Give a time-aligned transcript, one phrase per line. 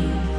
[0.00, 0.29] you.